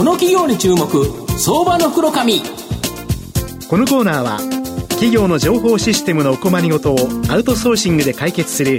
[0.00, 0.88] この企業に注目
[1.38, 4.38] 相場の袋このコーナーは
[4.88, 6.96] 企業の情報システムのお困りごとを
[7.28, 8.78] アウトソーシングで解決する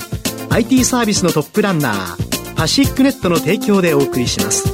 [0.49, 4.70] IT サービスのトップランナーパシックネットの提供でお送りします。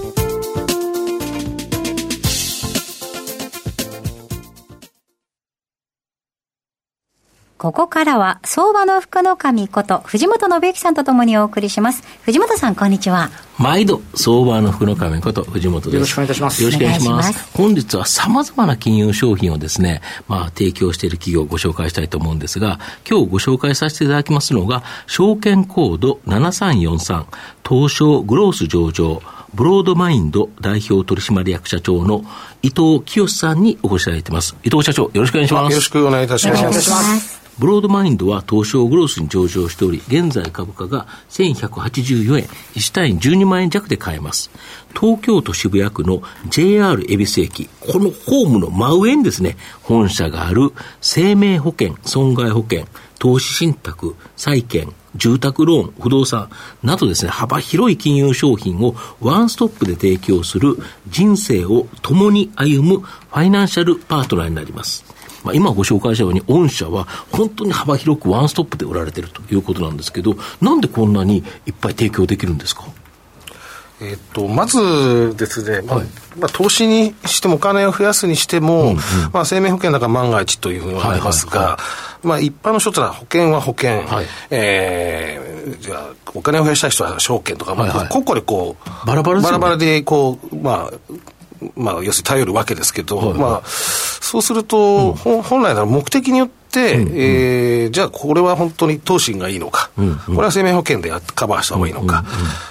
[7.57, 12.03] ここからは、相場の福の神こと、藤本信之さんとともにお送りします。
[12.21, 13.31] 藤本さん、こんにちは。
[13.57, 15.93] 毎度、相場の福の神こと、藤本です。
[15.95, 16.61] よろしくお願いいたします。
[16.61, 17.33] よろしくお願いします。
[17.33, 22.79] ます本日は様々な金融商品をですね、まあ、提供している企業をご紹介したいと思うんですが、
[23.09, 27.25] 今日ご紹介させていただきますのが、証券コード7343、
[27.67, 29.19] 東証グロース上場、
[29.55, 32.23] ブロードマインド代表取締役社長の
[32.61, 34.55] 伊藤清さんにお越しいただいています。
[34.63, 35.71] 伊藤社長、よろしくお願いします。
[35.71, 37.46] よろしくお願いいたします。
[37.59, 44.51] ブロードマインドは東証グロースに上場しており、現在株価が1184円、1単位12万円弱で買えます。
[44.93, 52.85] 東京都渋谷区の JR 恵比寿駅、このホームの真上にですね、本社がある生命保険、損害保険、
[53.17, 56.49] 投資信託、債券、住宅ローン、不動産
[56.83, 65.03] などですね、幅広い金融商品をワンストップで提供する人生を共に歩むファイナンシャルパートナーになります。
[65.47, 72.83] まあ、今ご紹介したように、御社は本当に幅広くワンストップで売られているということなんですけど、なんでこんなにいっぱい提供できるんですか？
[73.99, 78.97] えっと、まずですね、まあ、はい、まあ、投資にしてもお金を増やすにしても、うんうん、
[79.33, 91.13] まあ、生命保険だから万が一というふうに思いますが、はいはいはい、まあ、一般の人とは保険は保険、はい、えー、じゃあ、お金を増やしたい人は証券とか、まあ、個々でこう、バラバラで、ね、バラバラでこう、まあ、
[91.75, 102.23] まあ、要するに頼るわけですけど、まあ、そうすると、うん、本来なら目的によって、うんうん、えー、じゃあこれは本当に投資がいいのか、うんうん、これは生命保険でカバーした方がいいのか、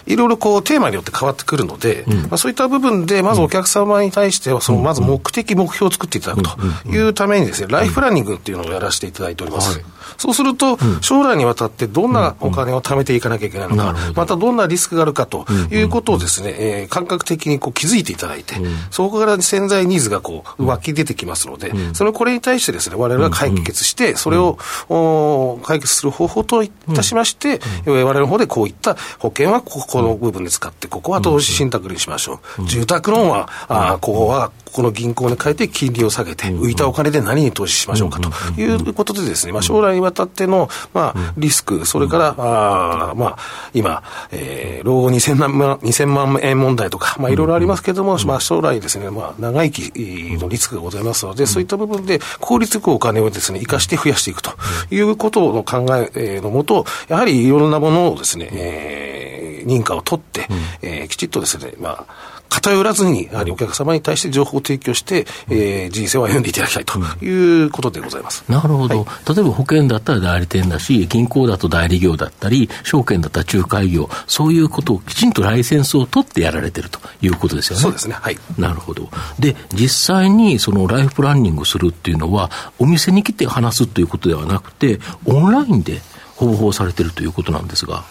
[0.06, 9.78] いろいろこうテーマによって変わってくるので、うん、まあ、そういった部分で、まずお客様に対しては、そのまず目的、目標を作っていただくというためにですね、ライフプランニングっていうのをやらせていただいております。
[9.78, 9.84] はい。
[10.18, 18.56] そうすると、将来にわたってどんなお金を貯めていかなきゃいけないのか、またどんなリスクがあるかということをですね、えー、感覚的にこう気づいていただいて、
[18.90, 24.58] そこから潜在ニーズがこう湧き出てきますので、そのこれに対してですね、我々が解決して、それを
[24.88, 32.66] お解決する方法といたしまして、我々の方でこういった保険はここの部分で使って、ここは投資信託にしましょう。
[32.66, 38.28] 住宅ローンは、あここはこの銀行に変えて金利を下げて、浮いたお金で何に投資しましょうかと
[38.60, 43.38] いうことでですね、まあ、将来にわたっての、まあ、リスク、それから、あまあ、
[43.72, 44.02] 今、
[44.32, 49.92] えー、老後2000万 ,2000 万円問題とか、まあ、いろいろありますけれども、まあ、将来ですね、まあ、長生き
[50.38, 54.52] のリスクがございますので、そういった部分で効率よくお金をですね、生かして増やしていくと
[54.90, 60.46] いうことの考えのもと、やはりいろんなものをですね、えー、認可を取って、
[60.82, 68.44] えー、きちっとですね、まあ、偏らずに、やはりお客様に対して情報を提供して、えー、人生を歩んでいただきたいということでございます。
[68.48, 77.82] なるほど、はい、例えば保険だったら代理店だし、銀行だと代理業だったり、証券だったら仲介業、そういうことをきちんとライセンスを取ってやられてるということですよね。
[77.82, 78.14] そうですね。
[78.14, 78.38] はい。
[78.58, 79.08] なるほど。
[79.38, 86.00] で、実際にそのライフプランニングするっていうのは、お店に来て話すということではなくて、オンラインで
[86.36, 88.04] 方法されてるということなんですが。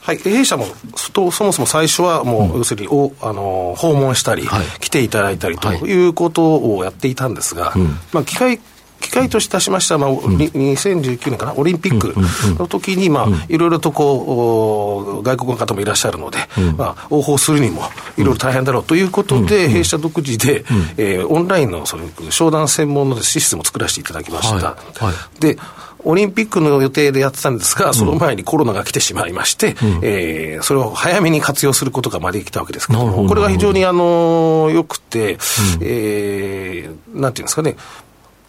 [0.00, 0.66] はい、弊社も
[0.96, 6.06] そもそも最初はもう、要するにおあの訪問したり、はい、来ていただいたりとい。
[6.06, 8.60] うことをやっていたんですが、はい、まあ、機械
[9.00, 12.14] 機会としましては、まあ、うん、2019年かな、オリンピック
[12.58, 17.82] の時に、まあ、いろいろとこう、外国の方もいらっしゃるので、うん、まあ、応報するにも、
[18.16, 20.66] いろいろ大変だろうということで、うん、弊社独自で、うん、
[20.98, 24.66] えー、オンラインのその商談専門のシステムを作らせていただきました。
[24.66, 25.04] はい。
[25.04, 25.56] はい、で
[26.04, 35.38] オリンピックの予定でやってたんですが、その前にコロナが来てしまいまして、うん、えー、それを早めに活用することがまできたわけですけども、これが非常にあのよくて、うん、
[35.82, 37.76] えー、なんていうんですかね、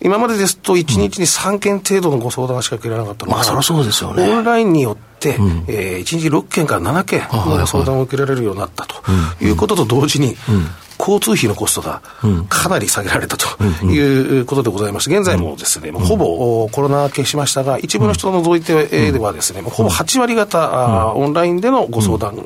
[0.03, 4.27] 今までですと、1日に3件程度のご相談しか受けられなかったのが、まあ、そりゃそうですよね。
[4.31, 8.95] オンラインによって、うん、えー、1日6件から7件の相談を受けられるようになったと
[9.41, 10.35] いうことと同時に、
[11.01, 12.01] 交通費のコストが
[12.47, 22.45] かなり下げられたということでございまして、現在もですね、ほぼコロナ明けしましたが、一部の人を除いてではですね、ほぼ8割方、オンラインでのご相談、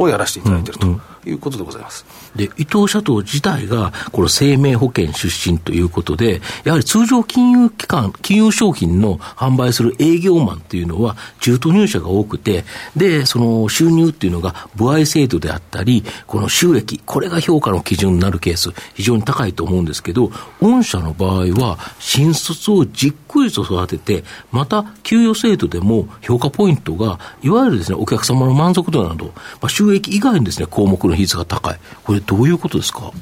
[0.00, 1.20] をやらせていただいていると。
[1.26, 2.06] いうことでございます。
[2.34, 12.64] で、伊藤社長自体が、この生命保険出身ということで、やはり通常金融機関、金融商品の販売する営業マンっていうのは、中途入社が多くて、
[12.96, 20.30] で、その収入っていうのが、歩合制度であったり、この収益、これが評価の基準になるケース、非常に高いと思うんですけど、
[20.60, 29.32] 御社の場合は、新卒をじっくりと育てて、また給与制度でも評価ポイントが、いわゆるですね、お客様の満足度など、ま
[29.62, 31.80] あ、収益以外のですね、項目の比率が高い。
[32.04, 33.12] これどういうことですか？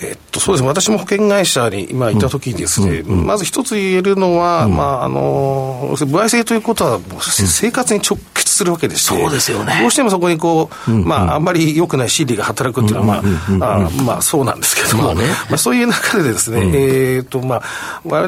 [0.00, 0.62] えっと、そうです。
[0.62, 8.16] ね、私も保険会社に今いたときにですね、うんうん、まず一つ言えるのは、うん、まあ、あの、歩合制ということは、生活に直
[8.48, 9.78] 結するわけでして、そうですよね。
[9.80, 17.62] どうしてもそこにこう、まあ、あんまり良くない心理が働くっていうのは、まあ、あまあ、そうなんですけども、まあね、まあ、そういう中でですね、えっと、まあ、
[18.04, 18.26] 我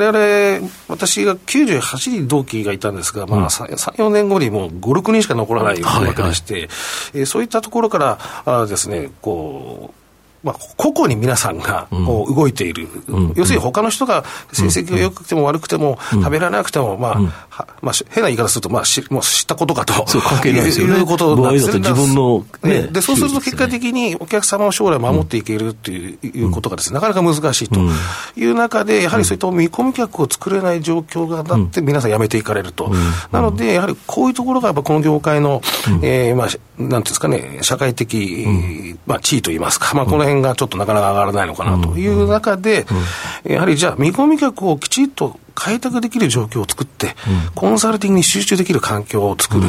[0.61, 6.63] 々、私が98人同期がいたんですが、まあ、3、4年後にもう5、6人しか残らないわけでして、はい。
[6.63, 6.71] はい、
[7.15, 10.01] えー、そういったところからあですね、こう、
[10.43, 17.21] まあ、個々に皆さんがこう動いている、うん、要するに他の人が成績が良くても悪くても、食べられなくても、まあ、
[17.83, 20.07] まあ、変な言い方すると、まあ、しもう知ったことかと。
[20.07, 20.99] そう、関係ないですよね。
[20.99, 27.81] いうことなんです自分の、ね、で、そうすると結果的にお客様を将来守っていけるっていうことがですね、なかなか難しいと
[28.37, 32.93] いう中で、やはりそういった見込み客を作れない状況がなって、皆さん辞めていかれると。
[33.33, 35.63] なので、やはりこういうところが、やっぱこの業界の、
[36.03, 38.47] えー、まあ、なんていうんですかね、社会的、
[39.07, 42.87] まあ、地位といいますか、まあ、この辺がちょっとなかなか上がらないのかなという中で、
[43.45, 47.15] やはりじゃあ、見込み客をきちっと開拓できる状況を作って、
[47.55, 49.67] コンサルティングに集中できる環境を作る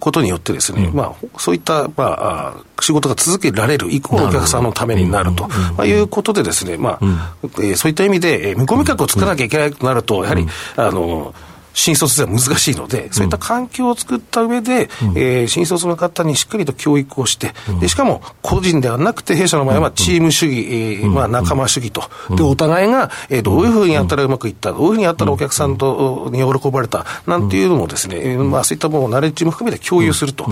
[0.00, 5.46] ことによってですね、まあ、そういった、まあ、仕事が続けられる、イコールお客さんのためになると、
[5.76, 11.32] まあ、いうことでですね、まあ、えー、そういった意味で、えー、見込み客を作らなきゃいけないとなると、やはり、あの、
[11.74, 22.02] 新卒では難しいので、そういった環境を作った上で、うん、えー、新卒の方にしっかりと教育をして、でしかも個人ではなくて、弊社の場合はチーム主義、えー、まあ、仲間主義と、
[22.36, 30.46] でお互いが、えー、どういうふうにやったらうまくいった、どういうふうにやったらお客さんとに喜ばれた、なんていうのもですね、えー、まあ、そういったものをナレッジも含めて共有すると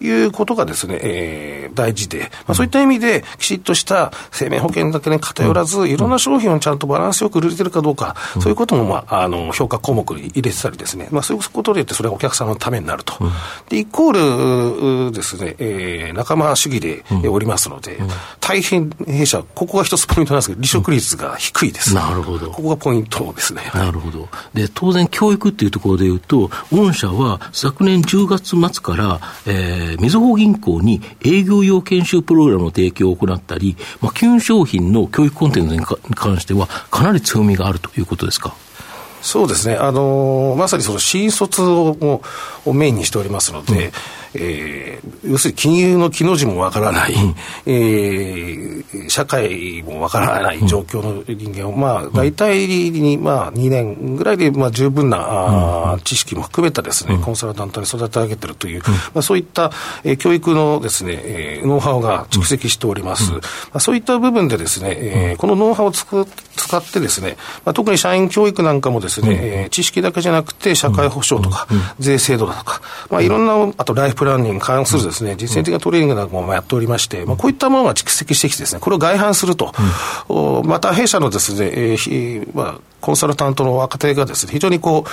[0.00, 13.14] いうことがですね、えー、大事で、まあ、そういった意味で、きちっとした生命保険だけに偏らず、いろんな商品をちゃんとバランスよく売れてるかどうか、そういうことも、まあ、あの評価項目に入れてたりですね、まあ、そういうことで言って、それがお客さんのためになると。
[13.20, 13.30] うん、
[13.68, 18.08] で、イコールですね、えー、仲間主義でおりますので、うん、
[18.40, 21.94] 大変弊社、ここが一つポイントなんですけど、離職率が低いです。
[21.94, 22.50] なるほど。
[22.50, 23.62] ここがポイントですね。
[23.74, 24.28] なるほど。
[24.54, 35.82] で、当然、教育っていうところで言うと、御社は昨年10月末から、えー、みずほ銀行に営業用研修プログラムの提供を行ったり、まあ、金商品の教育コンテンツに
[36.14, 38.54] 関しては、かなり強みがあるということですか？
[39.26, 42.22] そうですね、あのー、まさにその新卒を
[42.64, 43.92] をメインにしておりますので、うん。
[44.38, 47.34] えー、要するに金融の木の字もわからない、うん、
[47.66, 58.82] えー、社会もわからない状況の人間を、うん、まあ、大体に、まあ、2年ぐらいで、まあ、十分な、うん、知識も含めたですね、コンサルタントに育て上げてるという、
[59.14, 59.70] まあ、そういった、
[60.04, 63.32] えー、教育のですね、えー、ノウハウが蓄積しております。
[63.32, 63.40] ま
[63.74, 71.66] あ、そういった部分でですね、えー、このノウハウをつく使ってですね、まあ、特に社員教育なんかもですね、えー、知識だけじゃなくて、社会保障とか、
[71.98, 72.80] 税制度だとか、
[73.10, 79.72] まあ、いろんな、あとライフプランニングに関するですね、実践的なトレーニングなんかもやっておりまして、まあ、こういったものが蓄積してきてですね、これを外販すると、
[80.64, 85.10] また弊社のですね、えーまあ、コンサルタントの若手がですね、非常にこう、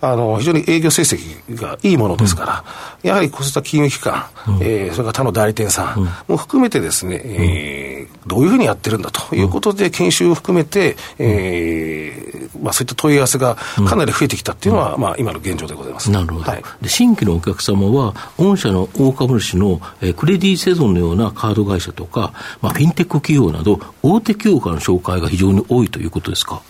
[0.00, 2.64] あの非常に営業成績がいいものですから、
[3.02, 13.56] うん、やはりこうした金融機関、うん、えー、それから他の代理店さんも含めてですね、うん、えー、どういうふうにやってるんだということで、研修を含めて、えーまあ、そういった問い合わせが
[13.88, 16.10] かなり増えてきたっていうのは、まあ、今の現状でございます。
[16.10, 26.60] なるほど、はい、で新規のお客様は、御社の大株主の、えー、クレディセゾンのようなカード会社とか、まあ、フィンテック企業など、大手企業からの紹介が非常に多いということですか？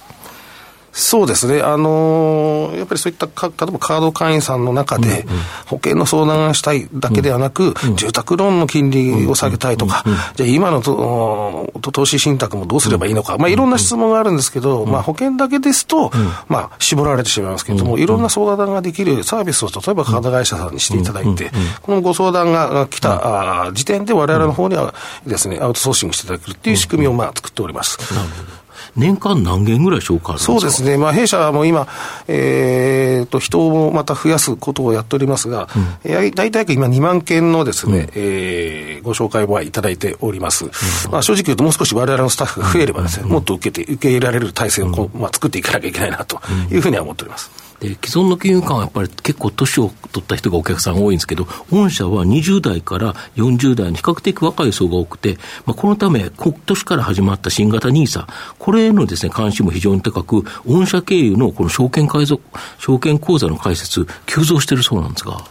[0.97, 5.27] そうですね、あのー、やっぱりそういったか、例えばカード会員さんの中で、
[5.67, 10.05] 保険の相談がしたいだけではなく、うんうん、住宅ローンの金利を下げたいとか、
[10.37, 16.11] じゃあ今のと投資信託もどうすればいいのか、まあ、いろんな質問があるんですけど、まあ、保険だけですと、
[16.49, 21.51] まあ、絞られてしまいますけれども、いろんな相談ができるサービスを、例えばカード会社さんにしていただいて、
[21.83, 24.95] このご相談が来た時点で、われわれの方には
[25.27, 27.99] ですね、アウトソーシングしていただけるっていう仕組みをまあ作っております。
[28.15, 28.66] なるほど
[28.97, 31.87] 年間何件ぐらい紹介そうですね、まあ、弊社も今、
[32.29, 35.69] えーと、人をまた増やすことをやっておりますが、
[36.05, 40.65] うん、大体今、2万件のですね、うん、えー、ご紹介をいただいております。
[40.65, 47.66] うん、まあ、正直言うと、もう少しわれわれのスタッフが増えればですね、もっと受けて、受け入れられる体制をこう、まあ、作っていかなきゃいけないなというふうには思っております。
[47.81, 58.27] で既存の金融機関はやっぱり結構年を取った人がお客さん多いんですけど、御社は20代から40代に比較的若い層が多くて、まあ、このため、今年から始まった新型 NISA、
[58.59, 62.41] これへのですね、関心も非常に高く、御社経由のこの証券改造、
[62.79, 65.45] 証券口座の開設、急増しているそうなんですが。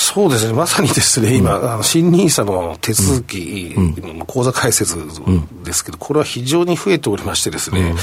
[0.00, 3.74] そうですね、まさにですね、今、あの新 NISA の手続き、
[4.28, 4.96] 口座開設
[5.64, 7.94] ですけど、これは非常に増えておりましてですね、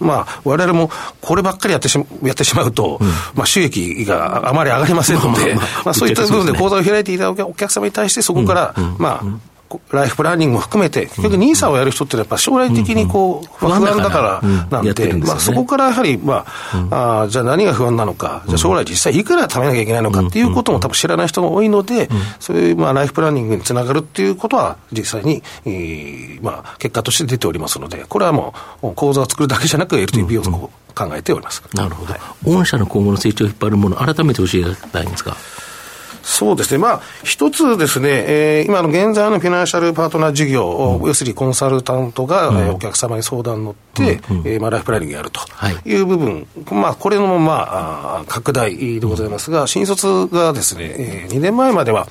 [0.00, 3.06] うん、まあ、我々もこればっかりやってしやってしまうと、うん、
[3.36, 9.53] まあ、収益があまり上がりませんので、まあ、そういった部分で口座を開いていただくお客様に対して、そこから、まあ、
[9.90, 16.44] ライフプランニングも含めて、結局、ニーサをやる人ってやっぱ将来的にこう、まあ、不安だからなんで、まあ、そこからやはり、ま
[16.90, 22.08] あ、あじゃあ何が不安なのか、じゃあ将来実際いくら貯めなきゃいけないのかっていうことも多分知らない人が多いので、
[22.40, 31.62] そういうまあライフプランニングにつながるっていうことは、実際に、えー、まあ、結果として出ておりますので、これはもう、口座を作るだけじゃなく、LTV を考えております。
[31.74, 32.12] なるほど。
[32.12, 35.36] はい、御社の今後の成長を引っ張るもの、改めて教えていただきたいんですか。
[36.24, 36.78] そうですね。
[36.78, 45.40] まあ、一つですね、えー、今の現在のフィナンシャルパートナー事業を、うん、要するにコンサルタントが、うん、お客様に相談に乗って、うんうん、えー、まあ、ライフプランニングやると。
[45.70, 45.94] い。
[45.94, 52.08] う部分、はい、まあ、これの、まあ、拡大でございますが、新卒がですね、えー、2年前までは、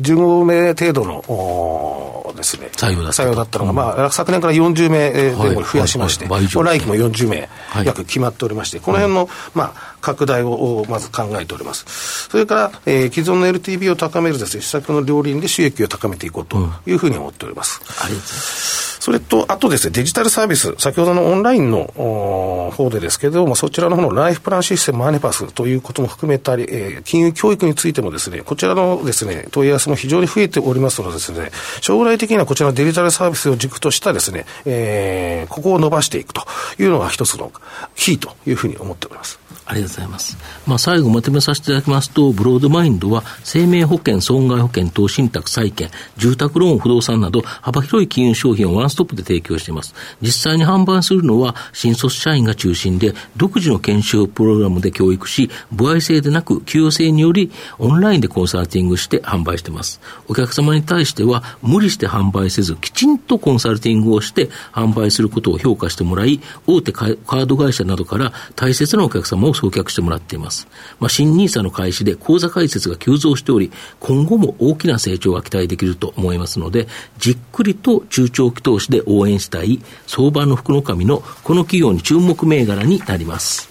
[0.00, 3.22] 15名程度のですね、採用だった。
[3.22, 7.48] 採用だったのが、まあ、昨年から40名前後増やしまして、来期も40名
[7.84, 12.28] 約決まっておりまして、この辺の、まあ、拡大をまず考えております。
[12.30, 17.80] それから、えー、既存の LTV を高めるですね、施策の両輪で収益を高めていこうというふうに思っております。
[17.84, 18.91] ありがとうございます。
[19.02, 36.42] それと、あとですね、デジタルサービス、先ほどのオンラインの方でですけれども、そちらの方のライフプランシステムマネパスということも含めたり、えー、金融教育についてもですね、こちらのですね、問い合わせも非常に増えておりますのでですね、将来的にはこちらのデジタルサービスを軸としたですね、えー、ここを伸ばしていくと
[36.78, 37.50] いうのが一つの
[37.96, 39.40] キーというふうに思っております。
[39.64, 40.36] ありがとうございます。
[40.66, 49.94] まあ、最後まとめさせていただきますと、ブロードマインドは、生命保険、損害保険、投資信託、債券、住宅ローン、不動産など、幅広い金融商品をワンストップで提供しています。
[50.20, 60.00] 実際に販売するのは、新卒社員が中心で、独自の研修プログラムで教育し、歩合制でなく、給与制により、オンラインでコンサルティングして販売しています。
[60.28, 70.68] お客様に対しては、無理して販売せず、きちんとコンサルティングをして販売することを評価してもらい、大手カード会社などから大切なお客様を送客してもらっています。
[71.00, 73.70] まあ、新 NISA の開始で口座開設が急増しており、
[74.00, 83.68] 今後も大きな成長が期待できると思いますので、じっくりと中長期投資で応援したい相場の福の神のこの企業に注目銘柄になります。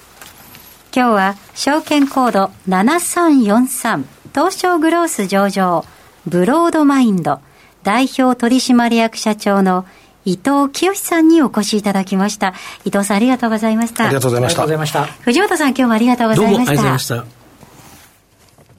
[0.94, 4.04] 今日は証券コード7343
[4.34, 5.86] 東証グロース上場
[6.28, 7.40] ブロードマインド
[7.84, 9.86] 代表取締役社長の
[10.26, 12.54] 伊藤清さんにお越しいただきました。
[12.86, 14.06] 伊藤さんありがとうございました。
[14.06, 14.40] ありがとうござ
[14.74, 15.06] いました。
[15.06, 16.58] 藤本さん今日もありがとうございました。
[16.58, 17.42] どうもありがとうございました。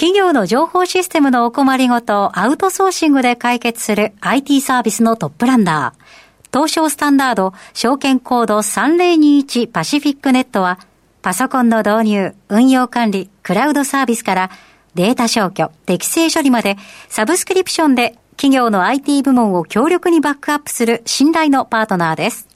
[0.02, 6.02] 企業の情報システムのお困りごとをアウトソーシングで解決する IT サービスのトップランナー。
[6.52, 10.78] 東証スタンダード証券コード3021パシフィックネットは
[11.22, 14.50] パソコンの導入、運用管理、クラウドサービスから
[14.94, 16.76] データ消去、適正処理まで
[17.08, 22.48] サブスクリプションで企業の IT 部門を強力にバックアップする信頼のパートナーです。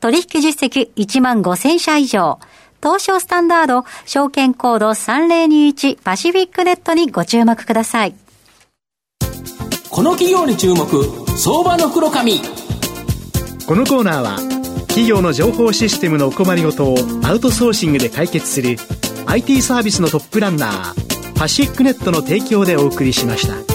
[0.00, 2.38] 取引実績1万5000社以上、
[2.82, 8.14] 東証スタンダード証券コード3021パシフィックネットにご注目ください。
[9.90, 10.86] この企業に注目、
[11.36, 12.63] 相場の黒髪。
[13.66, 14.36] このコーナーは、
[14.88, 18.76] 企業の情報システムのお困りごとをアウトソーシングで解決する
[19.24, 23.73] IT サービスのトップランナー、パシックネットの提供でお送りしました。